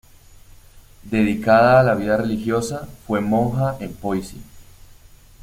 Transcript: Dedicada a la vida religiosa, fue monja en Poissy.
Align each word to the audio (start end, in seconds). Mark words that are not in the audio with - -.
Dedicada 1.03 1.79
a 1.79 1.83
la 1.83 1.93
vida 1.93 2.17
religiosa, 2.17 2.87
fue 3.05 3.21
monja 3.21 3.77
en 3.79 3.93
Poissy. 3.93 4.41